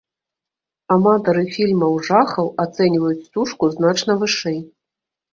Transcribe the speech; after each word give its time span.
Аматары 0.93 1.43
фільмаў 1.57 1.93
жахаў 2.07 2.49
ацэньваюць 2.63 3.19
стужку 3.27 3.69
значна 3.75 4.15
вышэй. 4.23 4.59